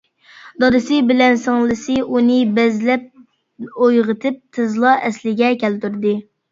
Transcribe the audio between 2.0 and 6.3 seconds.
ئۇنى بەزلەپ ئويغىتىپ، تېزلا ئەسلىگە كەلتۈردى.